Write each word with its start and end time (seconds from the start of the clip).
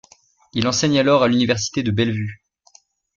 Il 0.53 0.67
enseigne 0.67 0.97
alors 0.99 1.21
à 1.21 1.27
l'université 1.27 1.83
de 1.83 1.91
Bellevue. 1.91 2.41